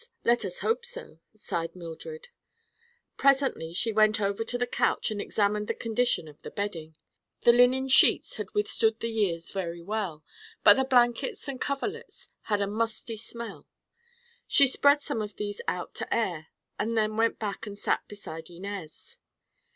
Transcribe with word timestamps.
Let 0.23 0.43
us 0.45 0.61
hope 0.65 0.83
so," 0.83 1.19
sighed 1.35 1.75
Mildred. 1.75 2.29
Presently 3.17 3.71
she 3.71 3.91
went 3.93 4.19
over 4.19 4.43
to 4.43 4.57
the 4.57 4.65
couch 4.65 5.11
and 5.11 5.21
examined 5.21 5.67
the 5.67 5.75
condition 5.75 6.27
of 6.27 6.41
the 6.41 6.49
bedding. 6.49 6.97
The 7.43 7.51
linen 7.51 7.87
sheets 7.87 8.37
had 8.37 8.49
withstood 8.55 8.99
the 8.99 9.11
years 9.11 9.51
very 9.51 9.83
well, 9.83 10.23
but 10.63 10.73
the 10.77 10.85
blankets 10.85 11.47
and 11.47 11.61
coverlets 11.61 12.29
had 12.45 12.61
a 12.61 12.67
musty 12.67 13.15
smell. 13.15 13.67
She 14.47 14.65
spread 14.65 15.03
some 15.03 15.21
of 15.21 15.35
these 15.35 15.61
out 15.67 15.93
to 16.01 16.11
air 16.11 16.47
and 16.79 16.97
then 16.97 17.15
went 17.15 17.37
back 17.37 17.67
and 17.67 17.77
sat 17.77 18.01
beside 18.07 18.49
Inez. 18.49 19.19